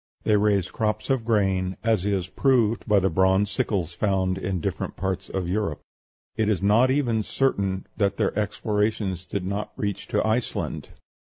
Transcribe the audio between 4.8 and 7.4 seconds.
parts of Europe. It is not even